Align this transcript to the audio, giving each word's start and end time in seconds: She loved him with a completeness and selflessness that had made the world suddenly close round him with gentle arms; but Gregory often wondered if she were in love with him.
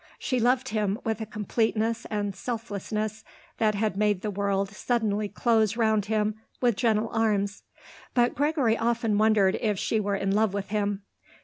She 0.17 0.39
loved 0.39 0.69
him 0.69 0.97
with 1.03 1.21
a 1.21 1.27
completeness 1.27 2.07
and 2.09 2.35
selflessness 2.35 3.23
that 3.59 3.75
had 3.75 3.95
made 3.95 4.23
the 4.23 4.31
world 4.31 4.69
suddenly 4.71 5.29
close 5.29 5.77
round 5.77 6.05
him 6.05 6.41
with 6.59 6.75
gentle 6.75 7.09
arms; 7.09 7.61
but 8.15 8.33
Gregory 8.33 8.75
often 8.75 9.15
wondered 9.19 9.59
if 9.61 9.77
she 9.77 9.99
were 9.99 10.15
in 10.15 10.31
love 10.31 10.55
with 10.55 10.69
him. 10.69 11.03